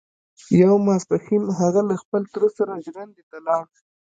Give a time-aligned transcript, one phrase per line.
[0.61, 3.63] يو ماسپښين هغه له خپل تره سره ژرندې ته لاړ.